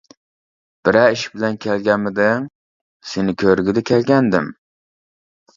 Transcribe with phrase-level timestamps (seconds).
[0.87, 2.47] بىرەر ئىش بىلەن كەلگەنمىدىڭ؟
[3.11, 4.49] -سېنى كۆرگىلى كەلگەنىدىم.